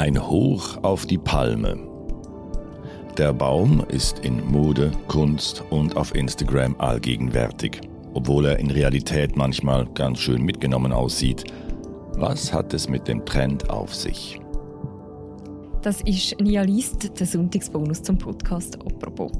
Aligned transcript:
Ein 0.00 0.18
Hoch 0.30 0.78
auf 0.80 1.04
die 1.04 1.18
Palme. 1.18 1.76
Der 3.18 3.34
Baum 3.34 3.84
ist 3.88 4.20
in 4.20 4.42
Mode, 4.50 4.92
Kunst 5.08 5.62
und 5.68 5.94
auf 5.94 6.14
Instagram 6.14 6.74
allgegenwärtig, 6.78 7.82
obwohl 8.14 8.46
er 8.46 8.58
in 8.58 8.70
Realität 8.70 9.36
manchmal 9.36 9.84
ganz 9.92 10.20
schön 10.20 10.42
mitgenommen 10.42 10.92
aussieht. 10.92 11.44
Was 12.14 12.50
hat 12.50 12.72
es 12.72 12.88
mit 12.88 13.08
dem 13.08 13.26
Trend 13.26 13.68
auf 13.68 13.94
sich? 13.94 14.40
Das 15.82 16.00
ist 16.00 16.40
Nia 16.40 16.62
List, 16.62 17.20
der 17.20 17.26
Sonntagsbonus 17.26 18.02
zum 18.02 18.16
Podcast 18.16 18.78
«Apropos». 18.80 19.32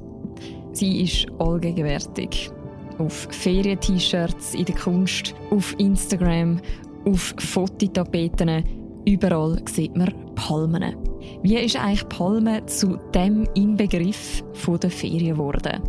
Sie 0.73 1.05
ist 1.05 1.27
allgegenwärtig. 1.39 2.51
Auf 2.99 3.29
Ferien-T-Shirts, 3.31 4.55
in 4.55 4.67
der 4.67 4.75
Kunst, 4.75 5.35
auf 5.53 5.75
Instagram, 5.79 6.61
auf 7.07 7.35
Fototapeten 7.39 8.63
Überall 9.07 9.61
sieht 9.67 9.97
man 9.97 10.13
Palmen. 10.41 10.97
Wie 11.43 11.59
ist 11.59 11.77
eigentlich 11.77 12.09
Palme 12.09 12.65
zu 12.65 12.97
dem 13.15 13.47
Inbegriff 13.55 14.43
der 14.83 14.91
Ferien 14.91 15.35
geworden? 15.35 15.83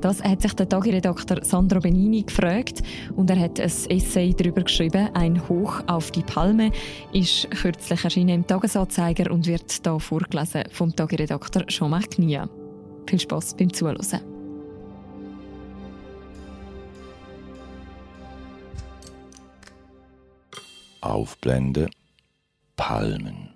Das 0.00 0.22
hat 0.22 0.42
sich 0.42 0.52
der 0.52 0.68
Tagiredakteur 0.68 1.44
Sandro 1.44 1.80
Benini 1.80 2.22
gefragt 2.22 2.82
und 3.16 3.28
er 3.30 3.40
hat 3.40 3.58
ein 3.58 3.66
Essay 3.66 4.32
darüber 4.32 4.62
geschrieben. 4.62 5.08
Ein 5.14 5.48
Hoch 5.48 5.82
auf 5.88 6.12
die 6.12 6.22
Palme 6.22 6.70
ist 7.12 7.50
kürzlich 7.50 8.04
erschienen 8.04 8.36
im 8.36 8.46
Tagesanzeiger 8.46 9.32
und 9.32 9.48
wird 9.48 9.72
hier 9.82 9.98
vorgelesen 9.98 10.62
vom 10.70 10.94
Tagiredakteur 10.94 11.66
Jean-Marc 11.66 12.12
Knia. 12.12 12.48
Viel 13.08 13.20
Spaß 13.20 13.56
beim 13.56 13.72
Zuhören. 13.72 14.20
Aufblende 21.00 21.88
Palmen. 22.76 23.55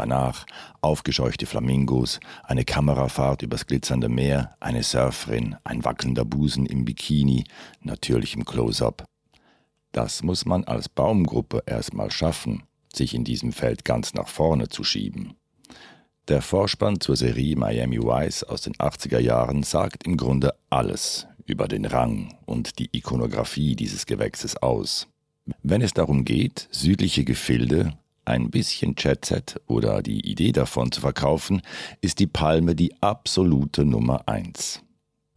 Danach 0.00 0.46
aufgescheuchte 0.80 1.44
Flamingos, 1.44 2.20
eine 2.44 2.64
Kamerafahrt 2.64 3.42
übers 3.42 3.66
glitzernde 3.66 4.08
Meer, 4.08 4.56
eine 4.58 4.82
Surferin, 4.82 5.56
ein 5.62 5.84
wackelnder 5.84 6.24
Busen 6.24 6.64
im 6.64 6.86
Bikini, 6.86 7.44
natürlich 7.82 8.34
im 8.34 8.46
Close-up. 8.46 9.04
Das 9.92 10.22
muss 10.22 10.46
man 10.46 10.64
als 10.64 10.88
Baumgruppe 10.88 11.64
erstmal 11.66 12.10
schaffen, 12.10 12.62
sich 12.90 13.12
in 13.12 13.24
diesem 13.24 13.52
Feld 13.52 13.84
ganz 13.84 14.14
nach 14.14 14.28
vorne 14.28 14.70
zu 14.70 14.84
schieben. 14.84 15.34
Der 16.28 16.40
Vorspann 16.40 16.98
zur 16.98 17.16
Serie 17.16 17.56
Miami 17.56 17.98
Vice 17.98 18.44
aus 18.44 18.62
den 18.62 18.76
80er 18.76 19.18
Jahren 19.18 19.64
sagt 19.64 20.06
im 20.06 20.16
Grunde 20.16 20.54
alles 20.70 21.26
über 21.44 21.68
den 21.68 21.84
Rang 21.84 22.38
und 22.46 22.78
die 22.78 22.88
Ikonografie 22.92 23.76
dieses 23.76 24.06
Gewächses 24.06 24.56
aus. 24.56 25.08
Wenn 25.62 25.82
es 25.82 25.92
darum 25.92 26.24
geht, 26.24 26.68
südliche 26.70 27.24
Gefilde 27.24 27.98
ein 28.30 28.50
bisschen 28.50 28.94
Chatset 28.94 29.60
oder 29.66 30.02
die 30.02 30.20
Idee 30.30 30.52
davon 30.52 30.92
zu 30.92 31.00
verkaufen, 31.00 31.62
ist 32.00 32.18
die 32.20 32.26
Palme 32.26 32.74
die 32.74 32.94
absolute 33.02 33.84
Nummer 33.84 34.28
eins. 34.28 34.82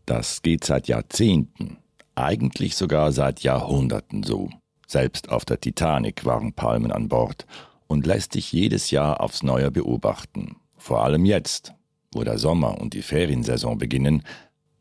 Das 0.06 0.42
geht 0.42 0.64
seit 0.64 0.88
Jahrzehnten, 0.88 1.78
eigentlich 2.16 2.76
sogar 2.76 3.12
seit 3.12 3.42
Jahrhunderten 3.42 4.24
so. 4.24 4.50
Selbst 4.88 5.30
auf 5.30 5.44
der 5.44 5.60
Titanic 5.60 6.26
waren 6.26 6.54
Palmen 6.54 6.92
an 6.92 7.08
Bord 7.10 7.46
und 7.88 8.06
lässt 8.06 8.34
sich 8.34 8.52
jedes 8.52 8.92
Jahr 8.92 9.22
aufs 9.22 9.44
Neue 9.44 9.72
beobachten. 9.72 10.58
Vor 10.78 11.04
allem 11.04 11.26
jetzt, 11.26 11.74
wo 12.14 12.24
der 12.24 12.38
Sommer 12.38 12.80
und 12.80 12.94
die 12.94 13.02
Feriensaison 13.02 13.78
beginnen, 13.78 14.24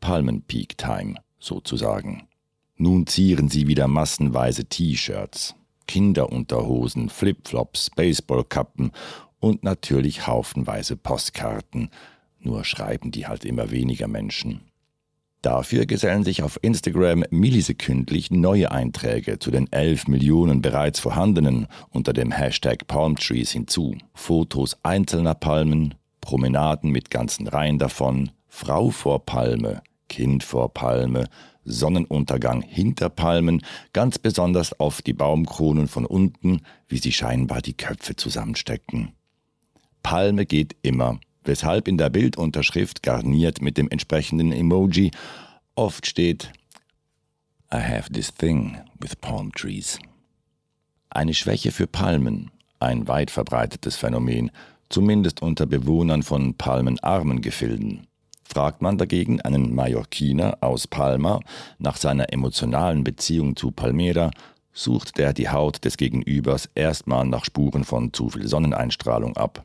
Palmen-Peak 0.00 0.77
Time 0.77 1.14
sozusagen. 1.38 2.28
Nun 2.77 3.06
zieren 3.06 3.48
sie 3.48 3.68
wieder 3.68 3.86
massenweise 3.88 4.64
T-Shirts, 4.64 5.55
Kinderunterhosen, 5.92 7.10
Flipflops, 7.10 7.90
Baseballkappen 7.90 8.92
und 9.40 9.62
natürlich 9.62 10.27
haufenweise 10.27 10.96
Postkarten. 10.96 11.90
Nur 12.40 12.64
schreiben 12.64 13.11
die 13.11 13.27
halt 13.27 13.44
immer 13.44 13.70
weniger 13.70 14.08
Menschen. 14.08 14.62
Dafür 15.42 15.84
gesellen 15.84 16.24
sich 16.24 16.42
auf 16.42 16.58
Instagram 16.62 17.24
millisekündlich 17.28 18.30
neue 18.30 18.70
Einträge 18.70 19.39
zu 19.39 19.50
den 19.50 19.70
11 19.70 20.08
Millionen 20.08 20.62
bereits 20.62 20.98
vorhandenen 20.98 21.67
unter 21.90 22.14
dem 22.14 22.30
Hashtag 22.30 22.86
Palmtrees 22.86 23.50
hinzu. 23.50 23.94
Fotos 24.14 24.78
einzelner 24.83 25.34
Palmen, 25.34 25.94
Promenaden 26.22 26.90
mit 26.90 27.11
ganzen 27.11 27.48
Reihen 27.48 27.78
davon, 27.78 28.30
Frau 28.48 28.88
vor 28.88 29.27
Palme, 29.27 29.83
Kind 30.08 30.42
vor 30.42 30.72
Palme, 30.72 31.28
Sonnenuntergang 31.64 32.62
hinter 32.62 33.08
Palmen, 33.08 33.62
ganz 33.92 34.18
besonders 34.18 34.78
auf 34.78 35.02
die 35.02 35.12
Baumkronen 35.12 35.89
von 35.89 36.06
unten, 36.06 36.62
wie 36.89 36.98
sie 36.98 37.12
scheinbar 37.12 37.62
die 37.62 37.77
Köpfe 37.77 38.17
zusammenstecken. 38.17 39.12
Palme 40.02 40.46
geht 40.46 40.77
immer, 40.83 41.20
weshalb 41.45 41.89
in 41.89 41.98
der 41.98 42.11
Bildunterschrift 42.11 43.02
garniert 43.02 43.62
mit 43.62 43.78
dem 43.78 43.89
entsprechenden 43.90 44.52
Emoji 44.52 45.11
oft 45.74 46.06
steht 46.06 46.52
I 47.73 47.80
have 47.80 48.12
this 48.12 48.30
thing 48.30 48.77
with 49.00 49.17
palm 49.17 49.50
trees. 49.52 49.98
Eine 51.08 51.33
Schwäche 51.33 51.73
für 51.73 51.86
Palmen, 51.86 52.50
ein 52.80 53.08
weit 53.08 53.30
verbreitetes 53.30 53.96
Phänomen, 53.96 54.50
zumindest 54.90 55.40
unter 55.40 55.64
Bewohnern 55.64 56.23
von 56.23 56.55
palmenarmen 56.55 57.40
Gefilden. 57.40 58.06
Fragt 58.52 58.83
man 58.83 58.98
dagegen 58.98 59.40
einen 59.40 59.74
Mallorquiner 59.74 60.58
aus 60.61 60.86
Palma 60.86 61.40
nach 61.79 61.96
seiner 61.96 62.35
emotionalen 62.35 63.02
Beziehung 63.02 63.57
zu 63.57 63.70
Palmera, 63.70 64.30
sucht 64.74 65.17
der 65.17 65.33
die 65.33 65.48
Haut 65.48 65.86
des 65.86 65.96
Gegenübers 65.96 66.68
erstmal 66.74 67.24
nach 67.24 67.46
Spuren 67.46 67.85
von 67.85 68.12
zu 68.12 68.29
viel 68.29 68.46
Sonneneinstrahlung 68.46 69.39
ab. 69.39 69.64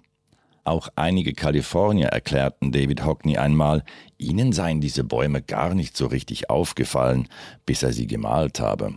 Auch 0.64 0.88
einige 0.96 1.34
Kalifornier 1.34 2.08
erklärten 2.08 2.72
David 2.72 3.04
Hockney 3.04 3.38
einmal, 3.38 3.84
ihnen 4.18 4.54
seien 4.54 4.80
diese 4.80 5.04
Bäume 5.04 5.42
gar 5.42 5.76
nicht 5.76 5.98
so 5.98 6.08
richtig 6.08 6.50
aufgefallen, 6.50 7.28
bis 7.66 7.84
er 7.84 7.92
sie 7.92 8.08
gemalt 8.08 8.62
habe. 8.62 8.94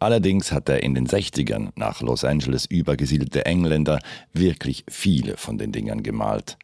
Allerdings 0.00 0.52
hat 0.52 0.68
er 0.68 0.82
in 0.82 0.94
den 0.94 1.06
60ern 1.06 1.70
nach 1.76 2.02
Los 2.02 2.24
Angeles 2.24 2.66
übergesiedelte 2.66 3.46
Engländer 3.46 4.00
wirklich 4.34 4.84
viele 4.90 5.38
von 5.38 5.56
den 5.56 5.72
Dingern 5.72 6.02
gemalt. 6.02 6.58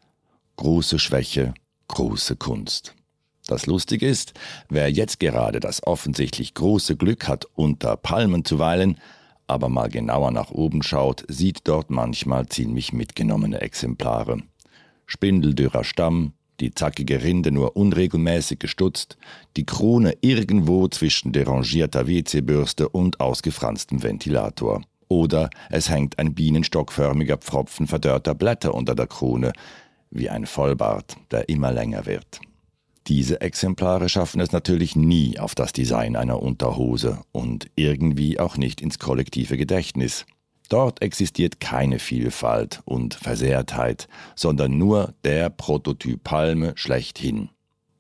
Große 0.57 0.99
Schwäche, 0.99 1.55
große 1.89 2.37
Kunst. 2.37 2.95
Das 3.47 3.67
Lustige 3.67 4.07
ist, 4.07 4.35
wer 4.69 4.91
jetzt 4.91 5.21
gerade 5.21 5.61
das 5.61 5.87
offensichtlich 5.87 6.55
große 6.55 6.97
Glück 6.97 7.29
hat, 7.29 7.47
unter 7.55 7.97
Palmen 7.97 8.45
zu 8.45 8.59
weilen, 8.59 8.99
aber 9.47 9.69
mal 9.69 9.89
genauer 9.89 10.33
nach 10.33 10.51
oben 10.51 10.83
schaut, 10.83 11.25
sieht 11.29 11.61
dort 11.69 11.91
manchmal 11.91 12.47
ziemlich 12.47 12.93
mitgenommene 12.93 13.61
Exemplare. 13.61 14.39
Spindeldürrer 15.07 15.85
Stamm, 15.85 16.33
die 16.59 16.73
zackige 16.73 17.23
Rinde 17.23 17.53
nur 17.53 17.77
unregelmäßig 17.77 18.59
gestutzt, 18.59 19.17
die 19.57 19.67
Krone 19.67 20.17
irgendwo 20.23 20.89
zwischen 20.89 21.33
derangierter 21.33 22.09
WC-Bürste 22.09 22.89
und 22.89 23.21
ausgefranstem 23.21 24.03
Ventilator. 24.03 24.83
Oder 25.09 25.51
es 25.71 25.89
hängt 25.89 26.19
ein 26.19 26.35
bienenstockförmiger 26.35 27.37
Pfropfen 27.37 27.87
verdörrter 27.87 28.35
Blätter 28.35 28.75
unter 28.75 28.97
der 28.97 29.07
Krone, 29.07 29.53
wie 30.11 30.31
ein 30.31 30.47
Vollbart, 30.47 31.17
der 31.31 31.49
immer 31.49 31.73
länger 31.73 32.07
wird. 32.07 32.41
Diese 33.07 33.41
Exemplare 33.41 34.09
schaffen 34.09 34.41
es 34.41 34.51
natürlich 34.51 34.97
nie 34.97 35.39
auf 35.39 35.55
das 35.55 35.73
Design 35.73 36.17
einer 36.17 36.43
Unterhose 36.43 37.21
und 37.31 37.71
irgendwie 37.77 38.41
auch 38.41 38.57
nicht 38.57 38.81
ins 38.81 38.99
kollektive 38.99 39.57
Gedächtnis. 39.57 40.27
Dort 40.69 41.03
existiert 41.03 41.61
keine 41.61 42.01
Vielfalt 42.01 42.83
und 42.85 43.15
Versehrtheit, 43.15 44.09
sondern 44.35 44.77
nur 44.77 45.15
der 45.25 45.51
Prototyp 45.51 46.25
Palme 46.25 46.73
schlechthin. 46.75 47.51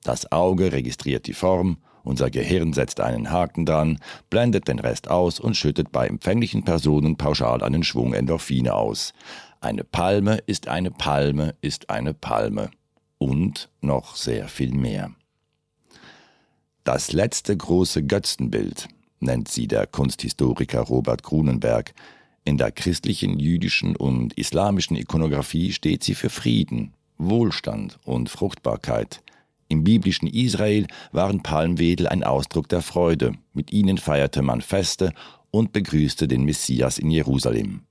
Das 0.02 0.32
Auge 0.32 0.72
registriert 0.72 1.28
die 1.28 1.34
Form, 1.34 1.78
unser 2.06 2.30
Gehirn 2.30 2.72
setzt 2.72 3.00
einen 3.00 3.32
Haken 3.32 3.66
dran, 3.66 3.98
blendet 4.30 4.68
den 4.68 4.78
Rest 4.78 5.10
aus 5.10 5.40
und 5.40 5.56
schüttet 5.56 5.90
bei 5.90 6.06
empfänglichen 6.06 6.64
Personen 6.64 7.16
pauschal 7.16 7.64
einen 7.64 7.82
Schwung 7.82 8.14
Endorphine 8.14 8.74
aus. 8.74 9.12
Eine 9.66 9.82
Palme 9.82 10.38
ist 10.46 10.68
eine 10.68 10.92
Palme 10.92 11.56
ist 11.60 11.90
eine 11.90 12.14
Palme. 12.14 12.70
Und 13.18 13.68
noch 13.80 14.14
sehr 14.14 14.46
viel 14.46 14.70
mehr. 14.70 15.10
Das 16.84 17.12
letzte 17.12 17.56
große 17.56 18.04
Götzenbild 18.04 18.86
nennt 19.18 19.48
sie 19.48 19.66
der 19.66 19.88
Kunsthistoriker 19.88 20.82
Robert 20.82 21.24
Grunenberg. 21.24 21.94
In 22.44 22.58
der 22.58 22.70
christlichen, 22.70 23.40
jüdischen 23.40 23.96
und 23.96 24.34
islamischen 24.34 24.94
Ikonographie 24.94 25.72
steht 25.72 26.04
sie 26.04 26.14
für 26.14 26.30
Frieden, 26.30 26.94
Wohlstand 27.18 27.98
und 28.04 28.30
Fruchtbarkeit. 28.30 29.20
Im 29.66 29.82
biblischen 29.82 30.28
Israel 30.28 30.86
waren 31.10 31.42
Palmwedel 31.42 32.06
ein 32.06 32.22
Ausdruck 32.22 32.68
der 32.68 32.82
Freude. 32.82 33.32
Mit 33.52 33.72
ihnen 33.72 33.98
feierte 33.98 34.42
man 34.42 34.60
Feste 34.60 35.12
und 35.50 35.72
begrüßte 35.72 36.28
den 36.28 36.44
Messias 36.44 36.98
in 37.00 37.10
Jerusalem 37.10 37.85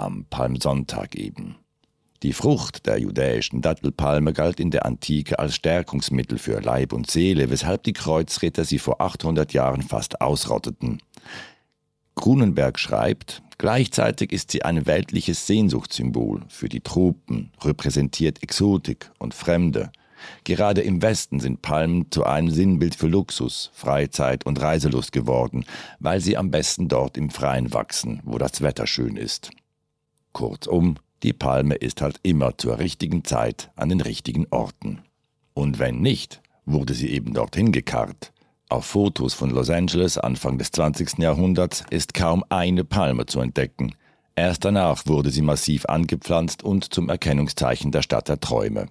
am 0.00 0.26
Palmsonntag 0.28 1.14
eben. 1.14 1.56
Die 2.22 2.34
Frucht 2.34 2.86
der 2.86 2.98
judäischen 2.98 3.62
Dattelpalme 3.62 4.34
galt 4.34 4.60
in 4.60 4.70
der 4.70 4.84
Antike 4.84 5.38
als 5.38 5.54
Stärkungsmittel 5.54 6.36
für 6.36 6.60
Leib 6.60 6.92
und 6.92 7.10
Seele, 7.10 7.48
weshalb 7.48 7.82
die 7.84 7.94
Kreuzritter 7.94 8.64
sie 8.64 8.78
vor 8.78 9.00
800 9.00 9.54
Jahren 9.54 9.80
fast 9.80 10.20
ausrotteten. 10.20 11.00
Grunenberg 12.16 12.78
schreibt, 12.78 13.42
gleichzeitig 13.56 14.32
ist 14.32 14.50
sie 14.50 14.62
ein 14.62 14.84
weltliches 14.86 15.46
Sehnsuchtssymbol 15.46 16.42
für 16.48 16.68
die 16.68 16.80
Tropen, 16.80 17.52
repräsentiert 17.62 18.42
Exotik 18.42 19.10
und 19.18 19.32
Fremde. 19.32 19.90
Gerade 20.44 20.82
im 20.82 21.00
Westen 21.00 21.40
sind 21.40 21.62
Palmen 21.62 22.10
zu 22.10 22.24
einem 22.24 22.50
Sinnbild 22.50 22.94
für 22.94 23.06
Luxus, 23.06 23.70
Freizeit 23.72 24.44
und 24.44 24.60
Reiselust 24.60 25.12
geworden, 25.12 25.64
weil 25.98 26.20
sie 26.20 26.36
am 26.36 26.50
besten 26.50 26.88
dort 26.88 27.16
im 27.16 27.30
Freien 27.30 27.72
wachsen, 27.72 28.20
wo 28.24 28.36
das 28.36 28.60
Wetter 28.60 28.86
schön 28.86 29.16
ist. 29.16 29.50
Kurzum, 30.32 30.96
die 31.22 31.32
Palme 31.32 31.74
ist 31.74 32.00
halt 32.00 32.18
immer 32.22 32.56
zur 32.56 32.78
richtigen 32.78 33.24
Zeit 33.24 33.70
an 33.76 33.88
den 33.88 34.00
richtigen 34.00 34.46
Orten. 34.50 35.02
Und 35.54 35.78
wenn 35.78 36.00
nicht, 36.00 36.40
wurde 36.64 36.94
sie 36.94 37.10
eben 37.10 37.34
dorthin 37.34 37.72
gekarrt. 37.72 38.32
Auf 38.68 38.86
Fotos 38.86 39.34
von 39.34 39.50
Los 39.50 39.68
Angeles 39.68 40.16
Anfang 40.16 40.56
des 40.56 40.70
20. 40.70 41.18
Jahrhunderts 41.18 41.84
ist 41.90 42.14
kaum 42.14 42.44
eine 42.48 42.84
Palme 42.84 43.26
zu 43.26 43.40
entdecken. 43.40 43.94
Erst 44.36 44.64
danach 44.64 45.06
wurde 45.06 45.30
sie 45.30 45.42
massiv 45.42 45.86
angepflanzt 45.86 46.62
und 46.62 46.94
zum 46.94 47.08
Erkennungszeichen 47.08 47.90
der 47.90 48.02
Stadt 48.02 48.28
der 48.28 48.40
Träume. 48.40 48.86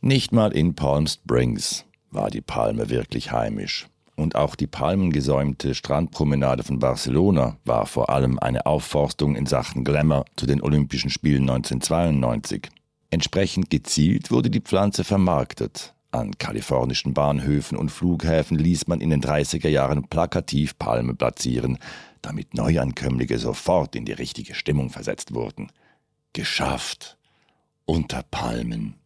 Nicht 0.00 0.32
mal 0.32 0.52
in 0.52 0.74
Palm 0.74 1.06
Springs 1.06 1.84
war 2.10 2.30
die 2.30 2.42
Palme 2.42 2.90
wirklich 2.90 3.32
heimisch. 3.32 3.88
Und 4.14 4.36
auch 4.36 4.54
die 4.54 4.66
palmengesäumte 4.66 5.74
Strandpromenade 5.74 6.62
von 6.62 6.78
Barcelona 6.78 7.56
war 7.64 7.86
vor 7.86 8.10
allem 8.10 8.38
eine 8.38 8.66
Aufforstung 8.66 9.36
in 9.36 9.46
Sachen 9.46 9.84
Glamour 9.84 10.26
zu 10.36 10.46
den 10.46 10.62
Olympischen 10.62 11.10
Spielen 11.10 11.42
1992. 11.48 12.68
Entsprechend 13.10 13.70
gezielt 13.70 14.30
wurde 14.30 14.50
die 14.50 14.60
Pflanze 14.60 15.04
vermarktet. 15.04 15.94
An 16.12 16.36
kalifornischen 16.36 17.14
Bahnhöfen 17.14 17.78
und 17.78 17.90
Flughäfen 17.90 18.58
ließ 18.58 18.86
man 18.86 19.00
in 19.00 19.08
den 19.08 19.22
30er 19.22 19.68
Jahren 19.68 20.08
plakativ 20.08 20.78
Palme 20.78 21.14
platzieren, 21.14 21.78
damit 22.20 22.54
Neuankömmlinge 22.54 23.38
sofort 23.38 23.96
in 23.96 24.04
die 24.04 24.12
richtige 24.12 24.54
Stimmung 24.54 24.90
versetzt 24.90 25.34
wurden. 25.34 25.72
Geschafft. 26.34 27.16
Unter 27.86 28.22
Palmen. 28.30 29.01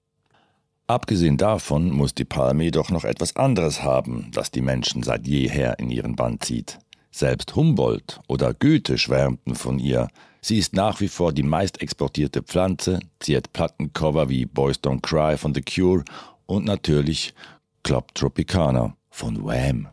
Abgesehen 0.88 1.36
davon 1.36 1.90
muss 1.90 2.14
die 2.14 2.24
Palme 2.24 2.64
jedoch 2.64 2.90
noch 2.90 3.04
etwas 3.04 3.34
anderes 3.34 3.82
haben, 3.82 4.30
das 4.32 4.52
die 4.52 4.62
Menschen 4.62 5.02
seit 5.02 5.26
jeher 5.26 5.78
in 5.80 5.90
ihren 5.90 6.14
Bann 6.14 6.40
zieht. 6.40 6.78
Selbst 7.10 7.56
Humboldt 7.56 8.20
oder 8.28 8.54
Goethe 8.54 8.96
schwärmten 8.96 9.56
von 9.56 9.80
ihr. 9.80 10.08
Sie 10.40 10.58
ist 10.58 10.74
nach 10.74 11.00
wie 11.00 11.08
vor 11.08 11.32
die 11.32 11.42
meist 11.42 11.82
exportierte 11.82 12.42
Pflanze, 12.42 13.00
ziert 13.18 13.52
Plattencover 13.52 14.28
wie 14.28 14.46
Boys 14.46 14.76
Don't 14.76 15.00
Cry 15.00 15.36
von 15.36 15.54
The 15.54 15.62
Cure 15.62 16.04
und 16.46 16.64
natürlich 16.64 17.34
Club 17.82 18.14
Tropicana 18.14 18.96
von 19.10 19.44
Wham. 19.44 19.88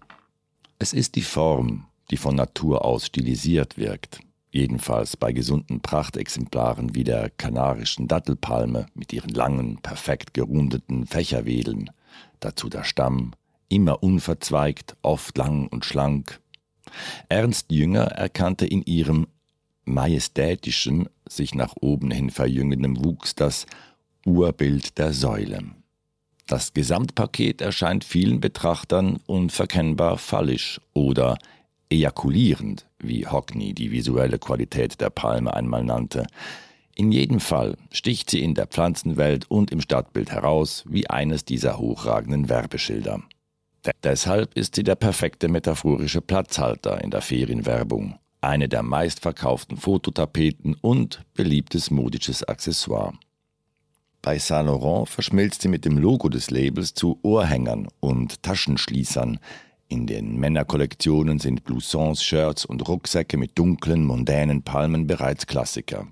Es 0.78 0.94
ist 0.94 1.16
die 1.16 1.22
Form, 1.22 1.88
die 2.12 2.18
von 2.18 2.36
Natur 2.36 2.86
aus 2.86 3.07
stilisiert 3.07 3.78
wirkt. 3.78 4.19
Jedenfalls 4.53 5.17
bei 5.17 5.33
gesunden 5.33 5.81
Prachtexemplaren 5.81 6.94
wie 6.94 7.03
der 7.03 7.31
kanarischen 7.31 8.07
Dattelpalme 8.07 8.85
mit 8.94 9.11
ihren 9.11 9.31
langen, 9.31 9.77
perfekt 9.81 10.35
gerundeten 10.35 11.07
Fächerwedeln, 11.07 11.89
dazu 12.39 12.69
der 12.69 12.83
Stamm, 12.83 13.31
immer 13.67 14.03
unverzweigt, 14.03 14.95
oft 15.01 15.35
lang 15.39 15.67
und 15.69 15.85
schlank. 15.85 16.39
Ernst 17.29 17.71
Jünger 17.71 18.03
erkannte 18.03 18.67
in 18.67 18.83
ihrem 18.83 19.25
majestätischen, 19.85 21.09
sich 21.27 21.55
nach 21.55 21.73
oben 21.81 22.11
hin 22.11 22.29
verjüngenden 22.29 23.03
Wuchs 23.03 23.33
das 23.33 23.65
Urbild 24.23 25.00
der 25.00 25.13
Säule. 25.13 25.63
Das 26.45 26.75
Gesamtpaket 26.75 27.61
erscheint 27.61 28.03
vielen 28.03 28.39
Betrachtern 28.39 29.19
unverkennbar 29.25 30.19
fallisch 30.19 30.79
oder 30.94 31.39
ejakulierend, 31.94 32.88
wie 33.00 33.28
Hockney 33.28 33.74
die 33.74 33.92
visuelle 33.92 34.40
Qualität 34.40 35.00
der 35.00 35.12
Palme 35.12 35.54
einmal 35.54 35.84
nannte. 35.84 36.25
In 36.95 37.12
jedem 37.12 37.40
Fall 37.40 37.78
sticht 37.92 38.30
sie 38.30 38.44
in 38.44 38.56
der 38.56 38.68
Pflanzenwelt 38.68 39.50
und 39.50 39.72
im 39.72 39.81
Stadtbild 39.81 40.31
heraus 40.31 40.84
wie 40.88 41.10
eines 41.10 41.45
dieser 41.45 41.78
hochragenden 41.78 42.50
Werbeschilder. 42.50 43.22
Deshalb 44.04 44.56
ist 44.56 44.75
sie 44.75 44.84
der 44.84 44.95
perfekte 44.95 45.48
metaphorische 45.48 46.22
Platzhalter 46.22 47.04
in 47.04 47.12
der 47.12 47.22
Ferienwerbung, 47.22 48.18
eine 48.42 48.69
der 48.69 48.81
meistverkauften 48.81 49.78
Fototapeten 49.78 50.75
und 50.81 51.22
beliebtes 51.34 51.92
modisches 51.92 52.44
Accessoire. 52.44 53.13
Bei 54.22 54.39
Saint 54.39 54.68
Laurent 54.68 55.10
verschmilzt 55.10 55.62
sie 55.62 55.68
mit 55.68 55.84
dem 55.84 55.98
Logo 55.98 56.30
des 56.30 56.50
Labels 56.50 56.94
zu 56.94 57.19
Ohrhängern 57.24 57.89
und 58.00 58.42
Taschenschließern. 58.42 59.39
In 59.94 60.07
den 60.07 60.40
Männerkollektionen 60.40 61.38
sind 61.38 61.66
Bloussons, 61.66 62.24
Shirts 62.24 62.66
und 62.66 62.88
Rucksäcke 62.88 63.38
mit 63.38 63.60
dunklen, 63.60 64.04
mondänen 64.04 64.63
Palmen 64.63 65.06
bereits 65.06 65.45
Klassiker. 65.45 66.07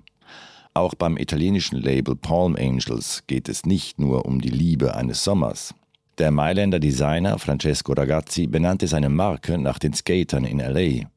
Auch 0.72 0.94
beim 0.94 1.16
italienischen 1.16 1.78
Label 1.78 2.14
Palm 2.14 2.54
Angels 2.54 3.24
geht 3.26 3.48
es 3.48 3.66
nicht 3.66 3.98
nur 3.98 4.24
um 4.24 4.40
die 4.40 4.50
Liebe 4.50 4.94
eines 4.94 5.24
Sommers. 5.24 5.74
Der 6.18 6.30
Mailänder 6.30 6.78
Designer 6.78 7.40
Francesco 7.40 7.92
Ragazzi 7.92 8.46
benannte 8.46 8.86
seine 8.86 9.08
Marke 9.08 9.58
nach 9.58 9.80
den 9.80 9.94
Skatern 9.94 10.44
in 10.44 10.60
LA. 10.60 11.08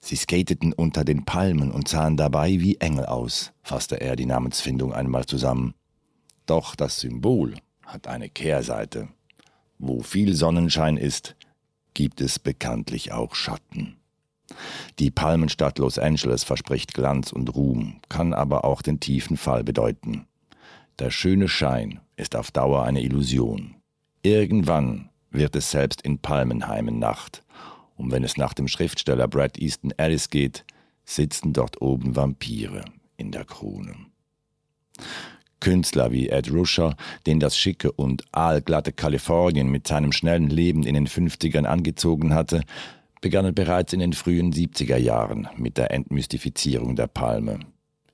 Sie 0.00 0.16
skateten 0.16 0.72
unter 0.72 1.04
den 1.04 1.26
Palmen 1.26 1.70
und 1.70 1.86
sahen 1.86 2.16
dabei 2.16 2.48
wie 2.60 2.76
Engel 2.76 3.04
aus, 3.04 3.52
fasste 3.62 4.00
er 4.00 4.16
die 4.16 4.24
Namensfindung 4.24 4.94
einmal 4.94 5.26
zusammen. 5.26 5.74
Doch 6.46 6.76
das 6.76 6.98
Symbol 6.98 7.56
hat 7.84 8.06
eine 8.06 8.30
Kehrseite. 8.30 9.08
Wo 9.78 10.00
viel 10.00 10.32
Sonnenschein 10.32 10.96
ist, 10.96 11.36
gibt 11.96 12.20
es 12.20 12.38
bekanntlich 12.38 13.12
auch 13.12 13.34
Schatten. 13.34 13.96
Die 14.98 15.10
Palmenstadt 15.10 15.78
Los 15.78 15.98
Angeles 15.98 16.44
verspricht 16.44 16.92
Glanz 16.92 17.32
und 17.32 17.54
Ruhm, 17.54 18.00
kann 18.10 18.34
aber 18.34 18.66
auch 18.66 18.82
den 18.82 19.00
tiefen 19.00 19.38
Fall 19.38 19.64
bedeuten. 19.64 20.26
Der 20.98 21.10
schöne 21.10 21.48
Schein 21.48 22.00
ist 22.16 22.36
auf 22.36 22.50
Dauer 22.50 22.82
eine 22.82 23.00
Illusion. 23.00 23.76
Irgendwann 24.22 25.08
wird 25.30 25.56
es 25.56 25.70
selbst 25.70 26.02
in 26.02 26.18
Palmenheimen 26.18 26.98
Nacht. 26.98 27.42
Und 27.96 28.12
wenn 28.12 28.24
es 28.24 28.36
nach 28.36 28.52
dem 28.52 28.68
Schriftsteller 28.68 29.26
Brad 29.26 29.56
Easton 29.56 29.92
Ellis 29.92 30.28
geht, 30.28 30.66
sitzen 31.06 31.54
dort 31.54 31.80
oben 31.80 32.14
Vampire 32.14 32.84
in 33.16 33.32
der 33.32 33.46
Krone. 33.46 33.96
Künstler 35.60 36.12
wie 36.12 36.28
Ed 36.28 36.52
Ruscher, 36.52 36.96
den 37.26 37.40
das 37.40 37.56
schicke 37.56 37.92
und 37.92 38.24
aalglatte 38.32 38.92
Kalifornien 38.92 39.68
mit 39.68 39.86
seinem 39.86 40.12
schnellen 40.12 40.48
Leben 40.48 40.82
in 40.84 40.94
den 40.94 41.06
50ern 41.06 41.64
angezogen 41.64 42.34
hatte, 42.34 42.62
begannen 43.20 43.54
bereits 43.54 43.92
in 43.92 44.00
den 44.00 44.12
frühen 44.12 44.52
70er 44.52 44.96
Jahren 44.96 45.48
mit 45.56 45.78
der 45.78 45.90
Entmystifizierung 45.90 46.96
der 46.96 47.06
Palme. 47.06 47.60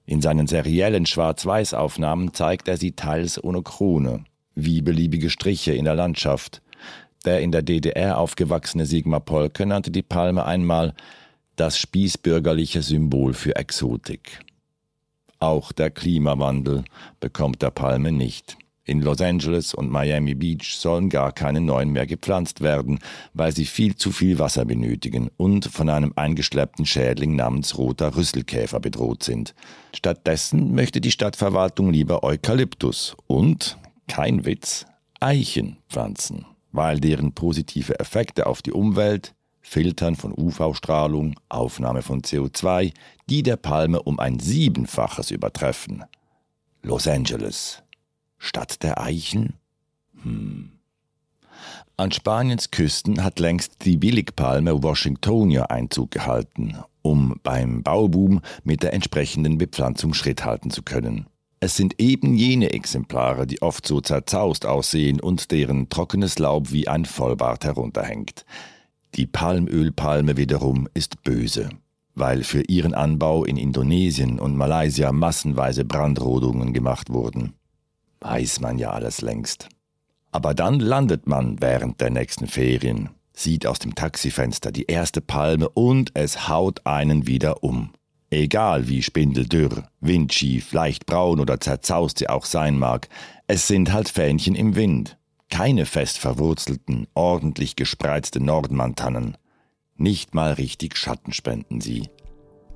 In 0.04 0.20
seinen 0.20 0.46
seriellen 0.46 1.06
Schwarz-Weiß-Aufnahmen 1.06 2.34
zeigt 2.34 2.68
er 2.68 2.76
sie 2.76 2.92
teils 2.92 3.42
ohne 3.42 3.62
Krone, 3.62 4.24
wie 4.54 4.82
beliebige 4.82 5.30
Striche 5.30 5.72
in 5.72 5.84
der 5.84 5.94
Landschaft. 5.94 6.62
Der 7.24 7.40
in 7.40 7.52
der 7.52 7.62
DDR 7.62 8.18
aufgewachsene 8.18 8.84
Sigmar 8.84 9.20
Polke 9.20 9.64
nannte 9.64 9.90
die 9.90 10.02
Palme 10.02 10.44
einmal 10.44 10.94
das 11.56 11.78
spießbürgerliche 11.78 12.82
Symbol 12.82 13.34
für 13.34 13.54
Exotik. 13.56 14.40
Auch 15.42 15.72
der 15.72 15.90
Klimawandel 15.90 16.84
bekommt 17.18 17.62
der 17.62 17.72
Palme 17.72 18.12
nicht. 18.12 18.56
In 18.84 19.00
Los 19.00 19.20
Angeles 19.20 19.74
und 19.74 19.90
Miami 19.90 20.36
Beach 20.36 20.76
sollen 20.76 21.08
gar 21.08 21.32
keine 21.32 21.60
neuen 21.60 21.90
mehr 21.90 22.06
gepflanzt 22.06 22.60
werden, 22.60 23.00
weil 23.34 23.50
sie 23.50 23.64
viel 23.64 23.96
zu 23.96 24.12
viel 24.12 24.38
Wasser 24.38 24.64
benötigen 24.64 25.30
und 25.36 25.64
von 25.64 25.88
einem 25.88 26.12
eingeschleppten 26.14 26.86
Schädling 26.86 27.34
namens 27.34 27.76
roter 27.76 28.14
Rüsselkäfer 28.14 28.78
bedroht 28.78 29.24
sind. 29.24 29.56
Stattdessen 29.92 30.76
möchte 30.76 31.00
die 31.00 31.10
Stadtverwaltung 31.10 31.90
lieber 31.90 32.22
Eukalyptus 32.22 33.16
und, 33.26 33.78
kein 34.06 34.44
Witz, 34.44 34.86
Eichen 35.18 35.78
pflanzen, 35.88 36.46
weil 36.70 37.00
deren 37.00 37.32
positive 37.32 37.98
Effekte 37.98 38.46
auf 38.46 38.62
die 38.62 38.72
Umwelt, 38.72 39.34
Filtern 39.62 40.16
von 40.16 40.32
UV-Strahlung, 40.36 41.38
Aufnahme 41.48 42.02
von 42.02 42.22
CO2, 42.22 42.92
die 43.30 43.42
der 43.42 43.56
Palme 43.56 44.02
um 44.02 44.18
ein 44.18 44.38
Siebenfaches 44.38 45.30
übertreffen. 45.30 46.04
Los 46.82 47.06
Angeles. 47.06 47.82
Stadt 48.38 48.82
der 48.82 49.00
Eichen? 49.00 49.54
Hm. 50.22 50.72
An 51.96 52.10
Spaniens 52.10 52.70
Küsten 52.70 53.22
hat 53.22 53.38
längst 53.38 53.84
die 53.84 53.96
Billigpalme 53.96 54.82
Washingtonia 54.82 55.66
Einzug 55.66 56.10
gehalten, 56.10 56.76
um 57.02 57.38
beim 57.42 57.82
Bauboom 57.82 58.40
mit 58.64 58.82
der 58.82 58.92
entsprechenden 58.92 59.58
Bepflanzung 59.58 60.12
Schritt 60.12 60.44
halten 60.44 60.70
zu 60.70 60.82
können. 60.82 61.26
Es 61.60 61.76
sind 61.76 62.00
eben 62.00 62.34
jene 62.34 62.72
Exemplare, 62.72 63.46
die 63.46 63.62
oft 63.62 63.86
so 63.86 64.00
zerzaust 64.00 64.66
aussehen 64.66 65.20
und 65.20 65.52
deren 65.52 65.88
trockenes 65.88 66.40
Laub 66.40 66.72
wie 66.72 66.88
ein 66.88 67.04
Vollbart 67.04 67.64
herunterhängt. 67.64 68.44
Die 69.14 69.26
Palmölpalme 69.26 70.36
wiederum 70.36 70.88
ist 70.94 71.22
böse, 71.22 71.68
weil 72.14 72.44
für 72.44 72.62
ihren 72.62 72.94
Anbau 72.94 73.44
in 73.44 73.56
Indonesien 73.56 74.38
und 74.38 74.56
Malaysia 74.56 75.12
massenweise 75.12 75.84
Brandrodungen 75.84 76.72
gemacht 76.72 77.10
wurden. 77.10 77.54
Weiß 78.20 78.60
man 78.60 78.78
ja 78.78 78.90
alles 78.90 79.20
längst. 79.20 79.68
Aber 80.30 80.54
dann 80.54 80.80
landet 80.80 81.26
man 81.26 81.60
während 81.60 82.00
der 82.00 82.10
nächsten 82.10 82.46
Ferien 82.46 83.10
sieht 83.34 83.66
aus 83.66 83.78
dem 83.78 83.94
Taxifenster 83.94 84.72
die 84.72 84.84
erste 84.84 85.20
Palme 85.20 85.68
und 85.68 86.10
es 86.14 86.48
haut 86.48 86.86
einen 86.86 87.26
wieder 87.26 87.62
um. 87.62 87.90
Egal 88.30 88.88
wie 88.88 89.02
spindeldürr, 89.02 89.84
windschief, 90.00 90.72
leicht 90.72 91.06
braun 91.06 91.38
oder 91.38 91.60
zerzaust 91.60 92.18
sie 92.18 92.28
auch 92.28 92.46
sein 92.46 92.78
mag, 92.78 93.08
es 93.46 93.68
sind 93.68 93.92
halt 93.92 94.08
Fähnchen 94.08 94.54
im 94.54 94.74
Wind. 94.74 95.18
Keine 95.52 95.84
fest 95.84 96.16
verwurzelten, 96.16 97.06
ordentlich 97.12 97.76
gespreizte 97.76 98.42
Nordmantannen. 98.42 99.36
Nicht 99.98 100.34
mal 100.34 100.54
richtig 100.54 100.96
Schatten 100.96 101.34
spenden 101.34 101.82
sie. 101.82 102.08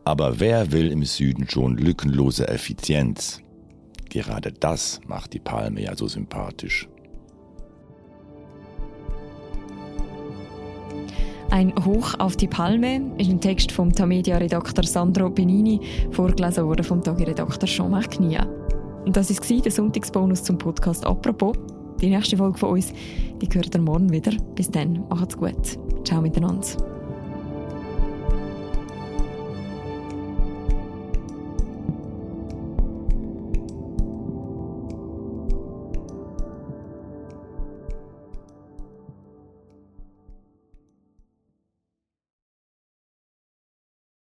Aber 0.04 0.40
wer 0.40 0.72
will 0.72 0.92
im 0.92 1.02
Süden 1.02 1.48
schon 1.48 1.78
lückenlose 1.78 2.46
Effizienz? 2.48 3.40
Gerade 4.10 4.52
das 4.52 5.00
macht 5.06 5.32
die 5.32 5.38
Palme 5.38 5.84
ja 5.84 5.96
so 5.96 6.06
sympathisch. 6.06 6.86
Ein 11.48 11.72
Hoch 11.82 12.12
auf 12.18 12.36
die 12.36 12.46
Palme 12.46 13.10
ist 13.16 13.30
ein 13.30 13.40
Text 13.40 13.72
vom 13.72 13.90
Tamedia-Redakteur 13.90 14.84
Sandro 14.84 15.30
Benini, 15.30 15.80
vorgelesen 16.10 16.66
worden 16.66 16.84
vom 16.84 17.02
Tagi-Redakteur 17.02 17.66
Jean-Marc 17.70 18.10
Knia. 18.10 18.46
Und 19.06 19.16
das 19.16 19.30
war 19.30 19.60
der 19.62 19.72
Sonntagsbonus 19.72 20.42
zum 20.42 20.58
Podcast 20.58 21.06
«Apropos». 21.06 21.56
Die 22.00 22.10
nächste 22.10 22.36
Folge 22.36 22.58
von 22.58 22.70
uns, 22.70 22.92
die 23.40 23.48
gehört 23.48 23.74
ihr 23.74 23.80
morgen 23.80 24.10
wieder. 24.10 24.32
Bis 24.54 24.70
dann, 24.70 25.04
macht's 25.08 25.36
gut. 25.36 25.78
Ciao 26.04 26.20
miteinander. 26.20 26.95